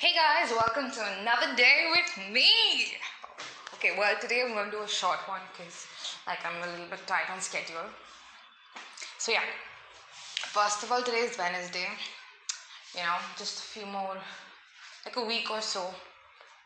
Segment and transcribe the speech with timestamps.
[0.00, 2.46] Hey guys, welcome to another day with me.
[3.74, 5.88] Okay, well today I'm going to do a short one because
[6.24, 7.90] like I'm a little bit tight on schedule.
[9.18, 9.42] So yeah,
[10.54, 11.88] first of all, today is Wednesday.
[12.94, 14.16] You know, just a few more,
[15.04, 15.92] like a week or so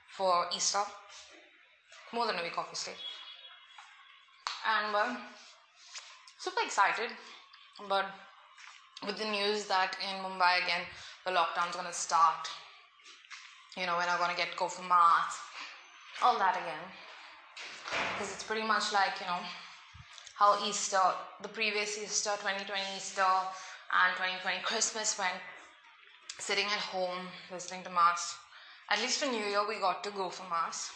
[0.09, 0.85] for Easter.
[2.12, 2.93] More than a week, obviously.
[4.69, 5.17] And well,
[6.37, 7.09] super excited,
[7.89, 8.05] but
[9.07, 10.83] with the news that in Mumbai again
[11.25, 12.51] the lockdown's gonna start
[13.77, 15.39] you know, we're not to get go for maths,
[16.22, 16.86] all that again.
[18.12, 19.40] Because it's pretty much like, you know,
[20.35, 21.00] how Easter,
[21.40, 25.40] the previous Easter, 2020 Easter, and 2020 Christmas went
[26.39, 28.36] sitting at home listening to mass.
[28.90, 30.90] At least for New Year, we got to go for mass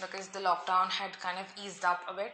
[0.00, 2.32] because the lockdown had kind of eased up a bit,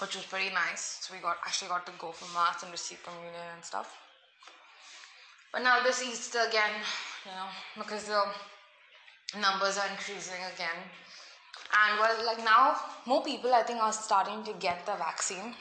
[0.00, 0.98] which was pretty nice.
[1.00, 4.05] So we got actually got to go for mass and receive communion and stuff.
[5.52, 6.70] But now this Easter again,
[7.24, 8.22] you know, because the
[9.40, 10.78] numbers are increasing again.
[11.72, 12.76] And well, like now,
[13.06, 15.54] more people I think are starting to get the vaccine.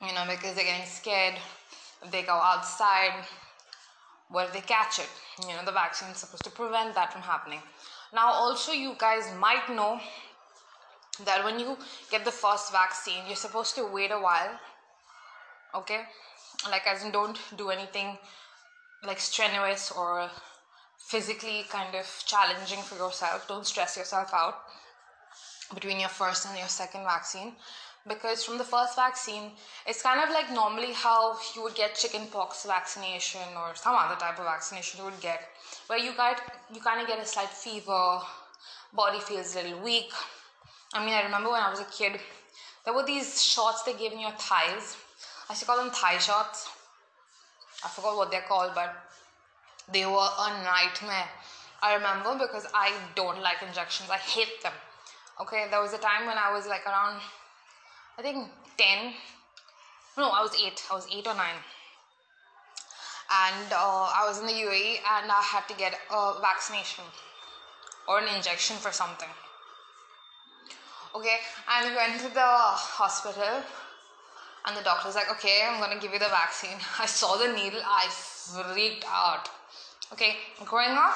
[0.00, 1.34] You know, because they're getting scared
[2.02, 3.24] if they go outside,
[4.30, 5.10] what if they catch it?
[5.42, 7.60] You know, the vaccine is supposed to prevent that from happening.
[8.14, 10.00] Now, also, you guys might know
[11.24, 11.76] that when you
[12.10, 14.58] get the first vaccine, you're supposed to wait a while.
[15.74, 16.00] Okay?
[16.68, 18.18] Like, as in, don't do anything
[19.06, 20.28] like strenuous or
[20.98, 23.48] physically kind of challenging for yourself.
[23.48, 24.56] Don't stress yourself out
[25.74, 27.52] between your first and your second vaccine
[28.08, 29.50] because from the first vaccine
[29.86, 34.38] it's kind of like normally how you would get chickenpox vaccination or some other type
[34.38, 35.48] of vaccination you would get
[35.86, 36.40] where you get
[36.72, 38.20] you kind of get a slight fever
[38.94, 40.10] body feels a little weak
[40.94, 42.18] i mean i remember when i was a kid
[42.84, 44.96] there were these shots they gave in your thighs
[45.50, 46.68] i to call them thigh shots
[47.82, 48.94] I forgot what they're called, but
[49.90, 51.28] they were a nightmare.
[51.82, 54.10] I remember because I don't like injections.
[54.10, 54.72] I hate them.
[55.40, 57.20] Okay, there was a time when I was like around,
[58.18, 59.14] I think 10.
[60.18, 60.82] No, I was 8.
[60.90, 61.46] I was 8 or 9.
[63.32, 67.04] And uh, I was in the UAE and I had to get a vaccination
[68.08, 69.28] or an injection for something.
[71.14, 71.38] Okay,
[71.72, 73.62] and we went to the hospital
[74.66, 76.76] and the doctor's like, okay, I'm gonna give you the vaccine.
[76.98, 79.48] I saw the needle, I freaked out.
[80.12, 81.14] Okay, growing up,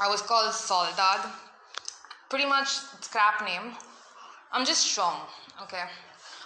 [0.00, 1.28] I was called Soldad.
[2.28, 2.68] Pretty much
[3.00, 3.74] scrap name.
[4.52, 5.20] I'm just strong,
[5.62, 5.82] okay?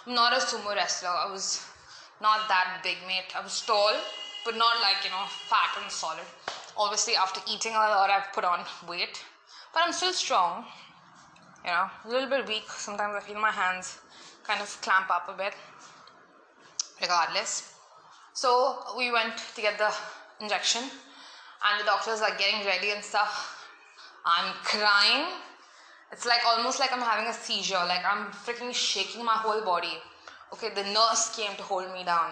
[0.05, 1.09] I'm not a sumo wrestler.
[1.09, 1.63] I was
[2.21, 3.33] not that big, mate.
[3.35, 3.93] I was tall,
[4.43, 6.25] but not like, you know, fat and solid.
[6.77, 9.23] Obviously, after eating a lot, I've put on weight,
[9.73, 10.65] but I'm still strong.
[11.63, 12.69] You know, a little bit weak.
[12.69, 13.99] Sometimes I feel my hands
[14.47, 15.53] kind of clamp up a bit
[17.01, 17.73] regardless.
[18.33, 19.91] So we went to get the
[20.41, 23.67] injection and the doctors are getting ready and stuff.
[24.25, 25.27] I'm crying.
[26.11, 27.85] It's like almost like i'm having a seizure.
[27.87, 29.97] Like i'm freaking shaking my whole body.
[30.53, 32.31] Okay the nurse came to hold me down.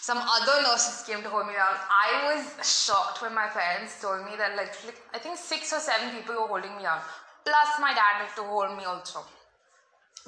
[0.00, 1.76] Some other nurses came to hold me down.
[1.90, 4.72] I was shocked when my parents told me that like
[5.12, 7.00] i think six or seven people were holding me down.
[7.44, 9.24] Plus my dad had to hold me also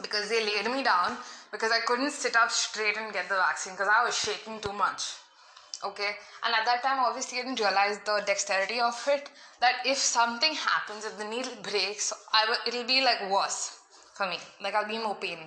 [0.01, 1.17] because they laid me down
[1.51, 4.73] because I couldn't sit up straight and get the vaccine because I was shaking too
[4.73, 5.03] much.
[5.85, 6.11] Okay,
[6.45, 9.29] and at that time, obviously, I didn't realize the dexterity of it.
[9.61, 13.79] That if something happens, if the needle breaks, I it'll be like worse
[14.15, 14.39] for me.
[14.61, 15.39] Like I'll be more pain.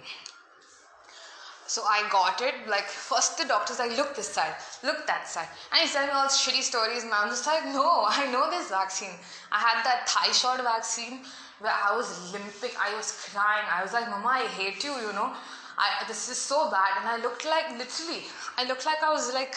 [1.67, 2.53] So I got it.
[2.67, 6.13] Like first, the doctor's like, "Look this side, look that side," and he's telling me
[6.13, 7.03] all shitty stories.
[7.03, 9.15] And I'm just like, "No, I know this vaccine.
[9.51, 11.21] I had that thigh shot vaccine
[11.59, 13.65] where I was limping, I was crying.
[13.71, 15.31] I was like, Mama, I hate you, you know.
[15.77, 16.99] I, this is so bad.
[16.99, 18.23] And I looked like, literally,
[18.57, 19.55] I looked like I was like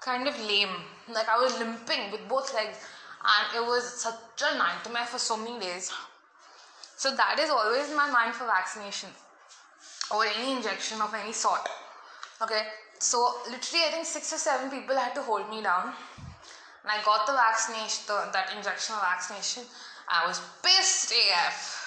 [0.00, 0.74] kind of lame.
[1.12, 2.78] Like I was limping with both legs.
[3.22, 5.92] And it was such a nightmare for so many days.
[6.96, 9.10] So that is always my mind for vaccination
[10.12, 11.68] or any injection of any sort.
[12.42, 12.62] Okay,
[12.98, 15.94] so literally, I think six or seven people had to hold me down.
[16.82, 19.62] And I got the vaccination, the, that injection vaccination.
[20.08, 21.78] I was pissed AF.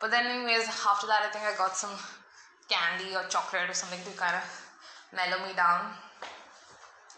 [0.00, 1.92] But then, anyways, after that, I think I got some
[2.68, 4.44] candy or chocolate or something to kind of
[5.14, 5.92] mellow me down.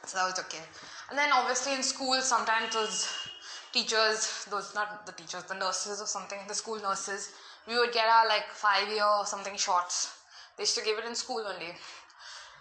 [0.04, 0.62] So that was okay.
[1.10, 3.08] And then, obviously, in school, sometimes those
[3.72, 7.32] teachers, those not the teachers, the nurses or something, the school nurses,
[7.68, 10.15] we would get our like five year or something shots.
[10.56, 11.74] They used to give it in school only.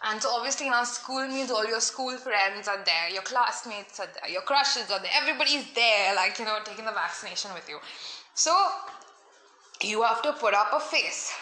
[0.04, 4.08] And so obviously now school means all your school friends are there, your classmates are
[4.14, 7.80] there, your crushes are there, everybody's there, like you know, taking the vaccination with you.
[8.34, 8.54] So
[9.82, 11.34] you have to put up a face.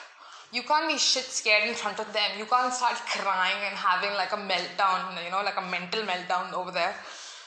[0.51, 2.29] You can't be shit scared in front of them.
[2.37, 6.53] You can't start crying and having like a meltdown, you know, like a mental meltdown
[6.53, 6.95] over there.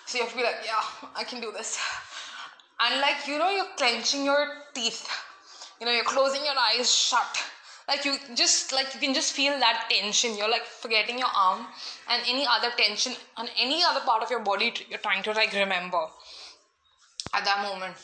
[0.06, 1.78] So you have to be like, yeah, I can do this.
[2.80, 5.08] And like, you know, you're clenching your teeth.
[5.80, 7.42] You know, you're closing your eyes shut.
[7.88, 10.36] Like you just like you can just feel that tension.
[10.36, 11.66] You're like forgetting your arm
[12.10, 15.52] and any other tension on any other part of your body you're trying to like
[15.52, 16.06] remember
[17.32, 17.94] at that moment.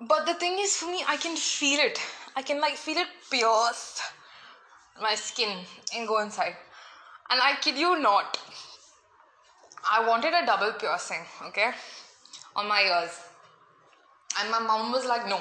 [0.00, 1.98] But the thing is for me, I can feel it.
[2.34, 4.02] I can like feel it pierce
[5.00, 5.64] my skin
[5.94, 6.56] and go inside.
[7.30, 8.38] And I kid you not,
[9.90, 11.70] I wanted a double piercing, okay,
[12.54, 13.18] on my ears.
[14.38, 15.38] And my mom was like, no.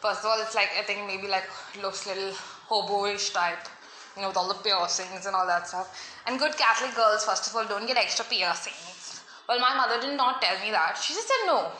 [0.00, 1.44] First of all, it's like, I think maybe like
[1.82, 2.32] looks little
[2.70, 3.66] hobo-ish type,
[4.14, 5.90] you know, with all the piercings and all that stuff.
[6.26, 9.20] And good Catholic girls, first of all, don't get extra piercings.
[9.48, 10.96] Well, my mother did not tell me that.
[10.96, 11.72] She just said no.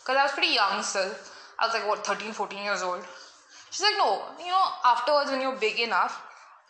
[0.00, 1.12] Because I was pretty young still.
[1.58, 3.04] I was like, what, 13, 14 years old.
[3.70, 6.22] She's like, no, you know, afterwards when you're big enough,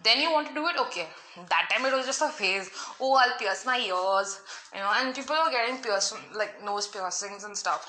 [0.02, 1.06] then you want to do it, okay.
[1.48, 2.68] That time it was just a phase.
[3.00, 4.40] Oh, I'll pierce my ears,
[4.74, 7.86] you know, and people are getting pierced, like nose piercings and stuff.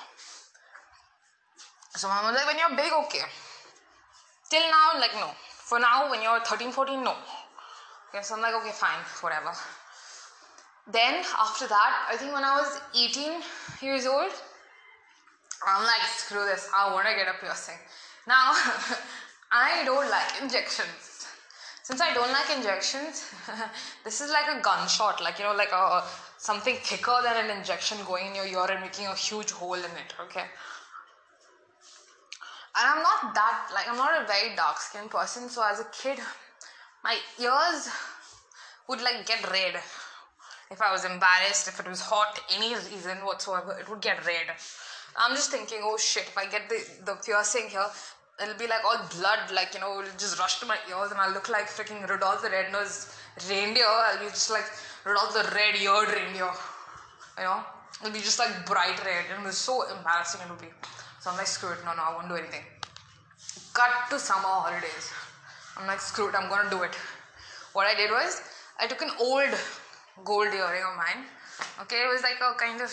[1.95, 3.25] So mom was like, when you're big, okay.
[4.49, 5.31] Till now, like, no.
[5.71, 7.15] For now, when you're 13, 14, no.
[8.09, 9.53] Okay, so I'm like, okay, fine, whatever.
[10.91, 13.39] Then after that, I think when I was 18
[13.81, 14.33] years old,
[15.65, 17.79] I'm like, screw this, I want to get a piercing.
[18.27, 18.51] Now,
[19.53, 21.27] I don't like injections.
[21.83, 23.31] Since I don't like injections,
[24.03, 26.03] this is like a gunshot, like you know, like a
[26.37, 29.95] something thicker than an injection going in your ear and making a huge hole in
[30.03, 30.15] it.
[30.19, 30.47] Okay.
[32.77, 35.87] And I'm not that like I'm not a very dark skinned person, so as a
[35.91, 36.19] kid,
[37.03, 37.89] my ears
[38.87, 39.75] would like get red.
[40.71, 44.55] If I was embarrassed, if it was hot, any reason whatsoever, it would get red.
[45.17, 47.85] I'm just thinking, oh shit, if I get the, the piercing here,
[48.41, 51.19] it'll be like all blood, like, you know, it'll just rush to my ears and
[51.19, 53.09] I'll look like freaking Rudolph the Red-Nosed
[53.49, 53.85] Reindeer.
[53.85, 54.65] I'll be just like
[55.05, 56.51] Rudolph the red-eared reindeer,
[57.37, 57.63] you know?
[57.99, 60.71] It'll be just like bright red and it's so embarrassing it'll be.
[61.21, 62.63] So I'm like, screw it, no, no, I won't do anything.
[63.73, 65.13] Cut to summer holidays.
[65.77, 66.95] I'm like, screw it, I'm gonna do it.
[67.73, 68.41] What I did was,
[68.79, 69.53] I took an old
[70.25, 71.25] gold earring of mine.
[71.81, 72.91] Okay, it was like a kind of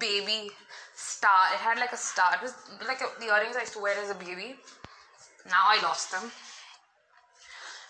[0.00, 0.50] baby
[0.96, 1.54] star.
[1.54, 2.34] It had like a star.
[2.34, 2.54] It was
[2.88, 4.56] like a, the earrings I used to wear as a baby.
[5.46, 6.30] Now I lost them.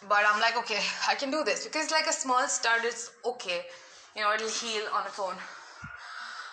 [0.09, 3.63] But I'm like, okay, I can do this because like a small stud it's okay.
[4.15, 5.35] You know, it'll heal on its own.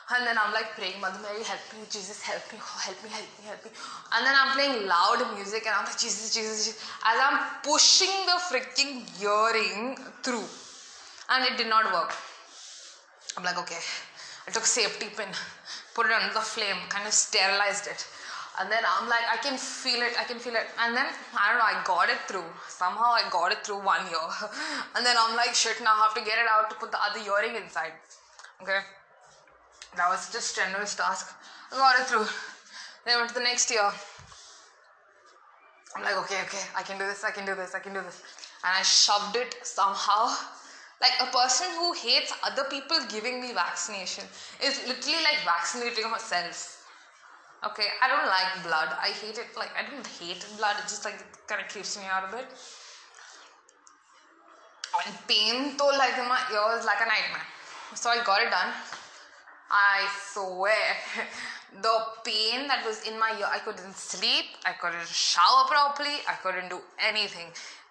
[0.09, 3.09] And then I'm like praying, Mother Mary, help me, Jesus, help me, oh, help me,
[3.09, 3.71] help me, help me.
[4.15, 6.79] And then I'm playing loud music and I'm like, Jesus, Jesus, Jesus.
[7.03, 10.47] As I'm pushing the freaking earring through.
[11.27, 12.15] And it did not work.
[13.35, 13.83] I'm like, okay.
[14.47, 15.27] I took safety pin,
[15.93, 18.07] put it under the flame, kind of sterilized it.
[18.59, 20.71] And then I'm like, I can feel it, I can feel it.
[20.79, 21.05] And then,
[21.35, 22.47] I don't know, I got it through.
[22.69, 24.27] Somehow I got it through one ear.
[24.95, 26.97] And then I'm like, shit, now I have to get it out to put the
[26.97, 27.91] other earring inside.
[28.63, 28.79] Okay?
[29.95, 31.33] That was just strenuous task.
[31.71, 32.27] I got it through.
[33.05, 33.89] Then went to the next year.
[35.95, 38.01] I'm like, okay, okay, I can do this, I can do this, I can do
[38.01, 38.21] this.
[38.63, 40.35] And I shoved it somehow.
[41.01, 44.25] Like a person who hates other people giving me vaccination
[44.61, 46.85] is literally like vaccinating herself.
[47.65, 48.89] Okay, I don't like blood.
[49.01, 49.47] I hate it.
[49.55, 50.75] Like I don't hate blood.
[50.77, 51.17] It just like
[51.47, 52.45] kind of keeps me out a bit.
[55.05, 57.45] And pain though, like in my ears, like a nightmare.
[57.95, 58.73] So I got it done.
[59.69, 60.95] I swear,
[61.81, 66.33] the pain that was in my ear, I couldn't sleep, I couldn't shower properly, I
[66.41, 67.47] couldn't do anything.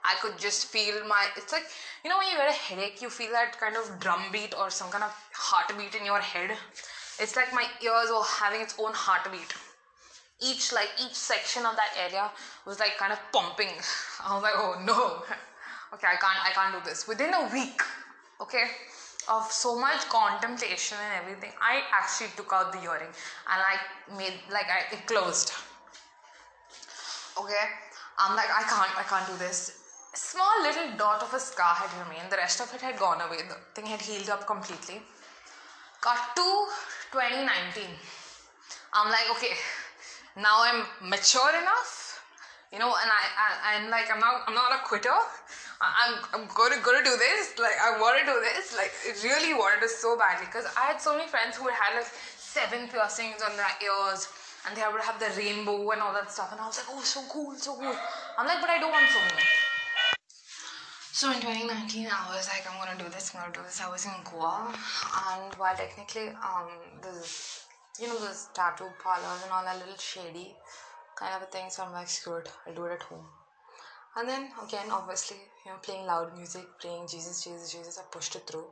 [0.07, 1.27] I could just feel my.
[1.37, 1.65] It's like
[2.05, 4.71] you know when you get a headache, you feel that kind of drum beat or
[4.71, 6.53] some kind of heartbeat in your head.
[7.19, 9.53] It's like my ears were having its own heartbeat.
[10.41, 12.31] Each like each section of that area
[12.67, 13.75] was like kind of pumping.
[14.25, 15.25] I was like, oh no,
[15.95, 17.09] okay, I can't, I can't do this.
[17.09, 17.83] Within a week,
[18.41, 18.67] okay,
[19.29, 23.13] of so much contemplation and everything, I actually took out the earring
[23.53, 25.53] and I made like I it closed.
[27.39, 27.65] Okay,
[28.19, 31.93] I'm like I can't, I can't do this small little dot of a scar had
[32.03, 32.33] remained.
[32.33, 33.39] The rest of it had gone away.
[33.49, 35.03] The thing had healed up completely.
[36.01, 36.67] Cut to
[37.13, 37.85] 2019.
[38.93, 39.53] I'm like, okay,
[40.37, 42.23] now I'm mature enough,
[42.73, 45.13] you know, and I, I I'm like, I'm not, I'm not a quitter.
[45.81, 47.59] I'm, I'm gonna, gonna do this.
[47.59, 48.77] Like, I want to do this.
[48.77, 48.93] Like,
[49.23, 52.89] really wanted it so badly because I had so many friends who had like seven
[52.89, 54.29] piercings on their ears
[54.67, 56.51] and they would have the rainbow and all that stuff.
[56.53, 57.95] And I was like, oh, so cool, so cool.
[58.39, 59.47] I'm like, but I don't want so many.
[61.13, 63.81] So in 2019, I was like, I'm gonna do this, I'm gonna do this.
[63.81, 66.69] I was in Goa, and while technically, um,
[67.01, 67.65] this,
[67.99, 70.55] you know, those tattoo parlors and all that little shady
[71.15, 71.71] kind of a thing.
[71.71, 73.25] So I'm like, screw it, I'll do it at home.
[74.17, 77.99] And then again, obviously, you know, playing loud music, playing Jesus, Jesus, Jesus.
[77.99, 78.67] I pushed it through.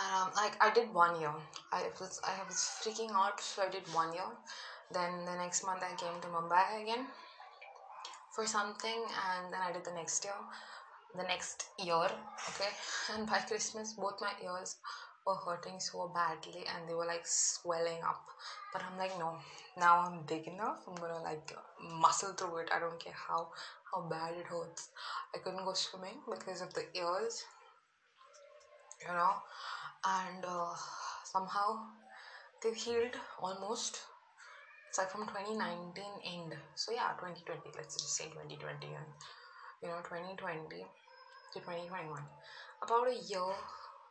[0.00, 1.32] Um, like I did one year.
[1.72, 4.30] I was I was freaking out, so I did one year.
[4.92, 7.06] Then the next month I came to Mumbai again
[8.34, 10.34] for something, and then I did the next year,
[11.16, 12.08] the next year.
[12.50, 12.72] Okay,
[13.14, 14.76] and by Christmas both my ears
[15.30, 18.24] were hurting so badly, and they were like swelling up.
[18.72, 19.36] But I'm like, no,
[19.78, 20.78] now I'm big enough.
[20.88, 22.68] I'm gonna like muscle through it.
[22.74, 23.48] I don't care how
[23.92, 24.88] how bad it hurts.
[25.34, 27.44] I couldn't go swimming because of the ears,
[29.00, 29.32] you know,
[30.04, 30.74] and uh,
[31.24, 31.78] somehow
[32.62, 34.00] they've healed almost.
[34.88, 36.56] It's like from 2019 end.
[36.76, 37.60] So yeah, 2020.
[37.76, 39.10] Let's just say 2020 and
[39.82, 40.84] you know 2020
[41.54, 42.22] to 2021.
[42.82, 43.54] About a year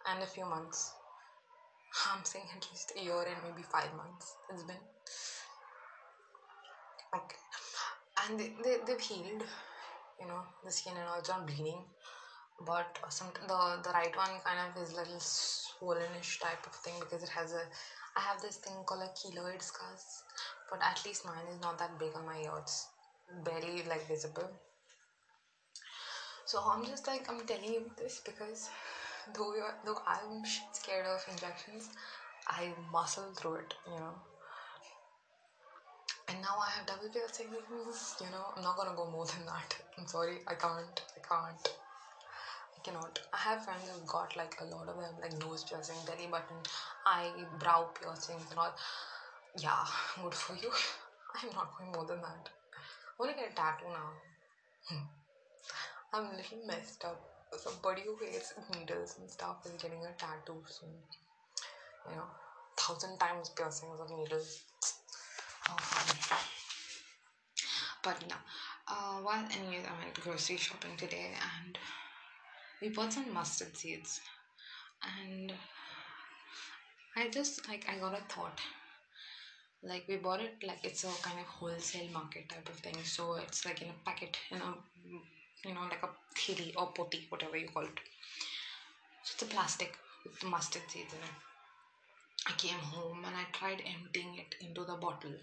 [0.07, 0.93] and a few months.
[2.07, 4.35] I'm saying at least a year and maybe five months.
[4.51, 4.83] It's been
[7.15, 7.37] okay,
[8.23, 9.43] and they, they they've healed.
[10.19, 11.07] You know the skin and.
[11.19, 11.83] It's not bleeding
[12.65, 17.23] but some the the right one kind of is little swollenish type of thing because
[17.23, 17.63] it has a
[18.17, 20.23] I have this thing called a keloid scars,
[20.69, 22.51] but at least mine is not that big on my ear.
[22.59, 22.87] It's
[23.45, 24.49] barely like visible.
[26.45, 28.69] So I'm just like I'm telling you this because
[29.33, 31.89] though you're, though I'm scared of injections,
[32.47, 34.15] I muscle through it, you know.
[36.27, 37.49] And now I have double piercings,
[38.21, 38.53] you know.
[38.55, 39.75] I'm not gonna go more than that.
[39.97, 41.01] I'm sorry, I can't.
[41.17, 41.69] I can't.
[42.77, 43.19] I cannot.
[43.33, 46.57] I have friends who've got like a lot of them, like nose piercing, belly button,
[47.05, 48.75] eye, brow piercings, and all.
[49.57, 49.85] Yeah,
[50.21, 50.71] good for you.
[51.35, 52.49] I'm not going more than that.
[52.75, 54.11] I want to get a tattoo now.
[54.87, 55.05] Hmm.
[56.13, 57.21] I'm a little messed up.
[57.57, 60.95] Somebody who hates needles and stuff is getting a tattoo soon.
[62.09, 62.27] You know,
[62.77, 64.61] thousand times piercings of needles.
[65.69, 65.77] Oh.
[68.03, 68.35] But no.
[68.87, 71.31] Uh, well, anyways, I went grocery shopping today
[71.63, 71.77] and
[72.81, 74.21] we bought some mustard seeds
[75.03, 75.53] and
[77.15, 78.59] i just like i got a thought
[79.83, 83.35] like we bought it like it's a kind of wholesale market type of thing so
[83.35, 84.73] it's like in a packet in a
[85.65, 87.99] you know like a thiri or poti whatever you call it
[89.23, 91.35] so it's a plastic with mustard seeds in it
[92.47, 95.35] i came home and i tried emptying it into the bottle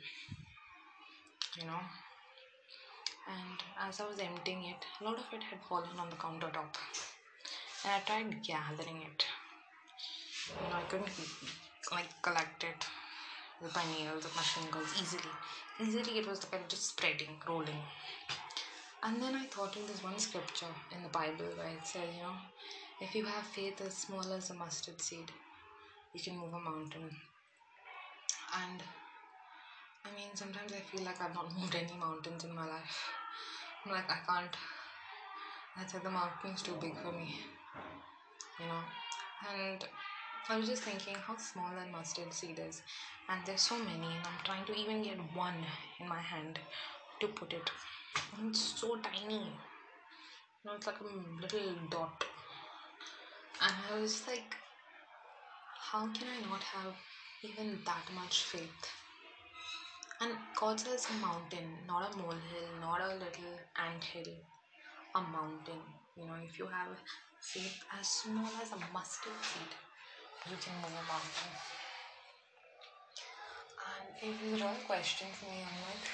[1.58, 1.80] you know
[3.32, 6.74] and as i was emptying it a lot of it had fallen on the countertop
[7.84, 9.24] and I tried gathering it.
[10.62, 11.10] You know, I couldn't
[11.92, 12.84] like collect it
[13.62, 15.32] with my nails, with my fingers easily.
[15.80, 17.82] Easily, it was like just spreading, rolling.
[19.06, 22.14] And then I thought oh, of this one scripture in the Bible where it says,
[22.14, 22.36] you know,
[23.00, 25.30] if you have faith as small as a mustard seed,
[26.12, 27.10] you can move a mountain.
[28.62, 28.82] And
[30.04, 32.98] I mean, sometimes I feel like I've not moved any mountains in my life.
[33.84, 34.56] I'm like, I can't.
[35.78, 37.38] I said the mountain's too big for me
[38.58, 38.82] you know
[39.56, 39.84] and
[40.48, 42.82] i was just thinking how small that mustard seed is
[43.28, 45.66] and there's so many and i'm trying to even get one
[46.00, 46.58] in my hand
[47.20, 47.70] to put it
[48.36, 51.04] and it's so tiny you know it's like a
[51.42, 52.24] little dot
[53.62, 54.56] and i was like
[55.90, 56.94] how can i not have
[57.42, 58.88] even that much faith
[60.20, 63.54] and god says a mountain not a molehill not a little
[63.86, 64.32] ant hill
[65.14, 65.82] a mountain
[66.16, 66.96] you know if you have
[67.40, 69.72] faith as small as a mustard seed,
[70.50, 71.52] you can move a mountain.
[73.86, 75.62] And it was a real question for me.
[75.62, 76.08] I'm like,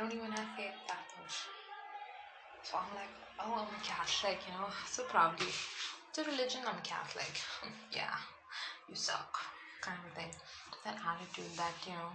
[0.00, 1.36] don't even have faith that much.
[2.62, 5.52] So I'm like, oh, I'm a Catholic, you know, so proudly.
[6.14, 7.30] To religion, I'm Catholic.
[7.92, 8.16] yeah,
[8.88, 9.36] you suck,
[9.82, 10.32] kind of thing.
[10.84, 12.12] That attitude that, you know,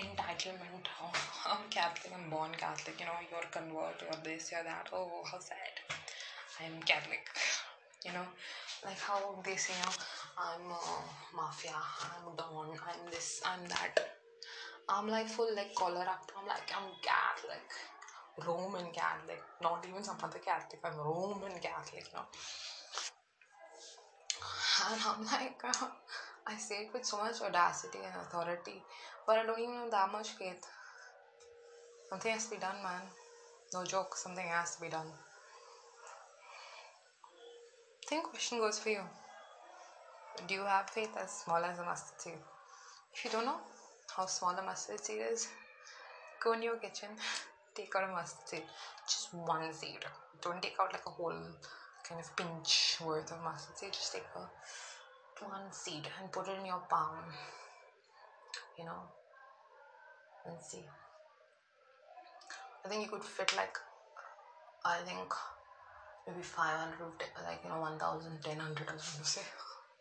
[0.00, 0.88] entitlement.
[1.02, 1.12] Oh,
[1.52, 4.88] I'm Catholic, I'm born Catholic, you know, you're a convert, or this, or that.
[4.92, 5.76] Oh, how sad.
[6.64, 7.28] I'm Catholic.
[8.04, 8.26] You know,
[8.84, 9.92] like how they say, you know,
[10.38, 14.15] I'm a mafia, I'm don, I'm this, I'm that.
[14.88, 16.30] I'm like full like collar up.
[16.38, 17.68] I'm like I'm Catholic,
[18.46, 20.80] Roman Catholic, not even some other Catholic.
[20.84, 22.22] I'm Roman Catholic, know.
[24.88, 25.86] And I'm like, uh,
[26.46, 28.82] I say it with so much audacity and authority,
[29.26, 30.64] but I don't even have that much faith.
[32.08, 33.02] Something has to be done, man.
[33.74, 35.06] No joke, something has to be done.
[38.08, 39.00] Same question goes for you.
[40.46, 42.34] Do you have faith as small as a mustard seed?
[43.12, 43.58] If you don't know
[44.16, 45.48] how small a mustard seed is,
[46.42, 47.10] go in your kitchen,
[47.74, 48.62] take out a mustard seed,
[49.06, 50.04] just one seed.
[50.40, 51.42] Don't take out like a whole
[52.08, 53.92] kind of pinch worth of mustard seed.
[53.92, 57.24] Just take a one seed and put it in your palm.
[58.78, 59.02] You know,
[60.46, 60.84] and see.
[62.84, 63.76] I think you could fit like
[64.84, 65.32] I think
[66.26, 66.96] maybe 500
[67.44, 69.40] like you know 1000 1000 or something say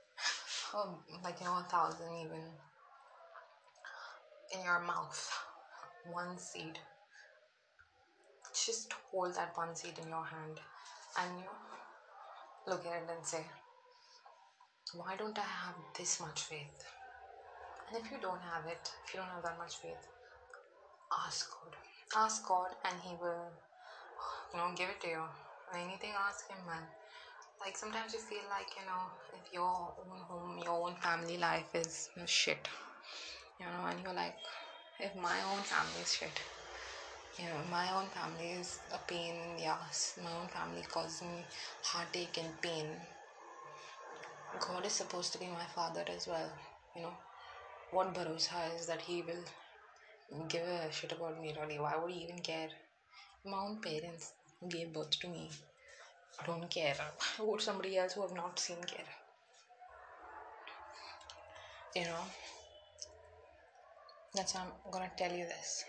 [0.74, 2.42] or um, like you know a thousand even
[4.54, 5.32] in your mouth
[6.12, 6.80] one seed.
[8.54, 10.60] Just hold that one seed in your hand
[11.20, 11.50] and you
[12.68, 13.46] look at it and say
[14.94, 16.86] why don't i have this much faith?
[17.88, 20.08] And if you don't have it if you don't have that much faith
[21.26, 21.76] ask god.
[22.16, 23.52] Ask god and he will
[24.54, 25.24] you know give it to you.
[25.74, 26.84] Anything ask him man.
[27.60, 31.74] Like sometimes you feel like you know if your own home your own family life
[31.74, 32.68] is shit
[33.60, 34.38] you know and you're like
[35.00, 36.42] if my own family is shit
[37.38, 40.18] you know my own family is a pain in the ass.
[40.24, 41.46] My own family causes me
[41.84, 42.88] heartache and pain.
[44.60, 46.50] God is supposed to be my father as well
[46.96, 47.14] you know.
[47.92, 49.44] What bharosa is that he will
[50.48, 51.78] give a shit about me really?
[51.78, 52.70] Why would he even care?
[53.46, 54.32] My own parents
[54.70, 55.50] gave birth to me
[56.46, 56.96] don't care.
[57.38, 59.14] Why would somebody else who have not seen care?
[61.96, 62.26] You know
[64.36, 65.86] that's why i'm gonna tell you this.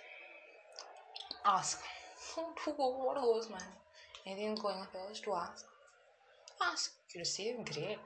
[1.45, 1.81] Ask.
[2.35, 2.43] Who
[2.77, 3.71] what goes man?
[4.27, 5.65] Anything's going on yours to ask?
[6.63, 6.93] Ask.
[7.15, 7.65] You receive?
[7.65, 7.99] Great.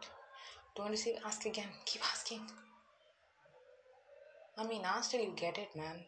[0.76, 1.16] Don't receive?
[1.26, 1.68] Ask again.
[1.84, 2.42] Keep asking.
[4.58, 6.04] I mean ask till you get it man.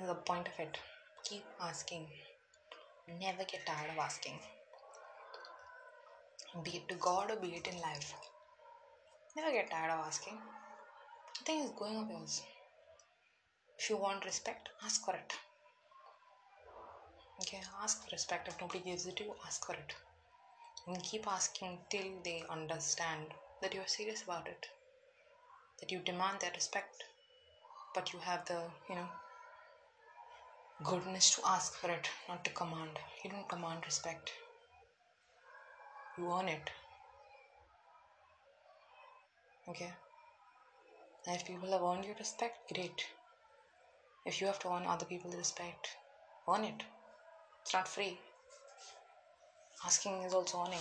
[0.00, 0.78] Is the point of it.
[1.24, 2.06] Keep asking.
[3.20, 4.38] Never get tired of asking.
[6.64, 8.14] Be it to God or be it in life.
[9.36, 10.38] Never get tired of asking.
[11.40, 12.42] Nothing is going up yours.
[13.80, 15.32] If you want respect, ask for it.
[17.40, 18.46] Okay, ask for respect.
[18.48, 19.94] If nobody gives it to you, ask for it.
[20.86, 24.68] And keep asking till they understand that you're serious about it.
[25.80, 27.04] That you demand their respect.
[27.94, 29.08] But you have the, you know,
[30.84, 32.98] goodness to ask for it, not to command.
[33.24, 34.32] You don't command respect
[36.20, 36.70] you earn it
[39.68, 39.92] okay
[41.26, 43.06] and if people have earned your respect great
[44.26, 45.96] if you have to earn other people's respect.
[46.48, 46.82] Earn it.
[47.62, 48.18] It's not free.
[49.84, 50.78] Asking is also earning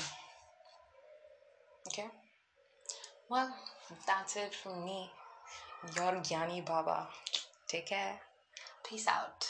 [1.88, 2.08] okay?
[3.30, 3.54] Well
[4.06, 5.10] that's it from me.
[5.96, 7.08] Your Gyani Baba.
[7.68, 8.20] Take care.
[8.84, 9.49] Peace out